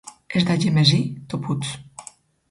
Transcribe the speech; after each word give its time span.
Els 0.37 0.45
d'Algemesí, 0.45 0.99
toputs. 1.33 1.75